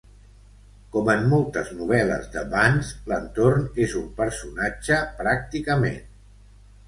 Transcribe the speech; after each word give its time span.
Com 0.93 1.09
en 1.15 1.25
moltes 1.33 1.67
novel·les 1.81 2.23
de 2.35 2.43
Vance, 2.53 2.97
l'entorn 3.11 3.67
és 3.85 3.93
un 4.01 4.09
personatge 4.21 4.97
pràcticament. 5.21 6.01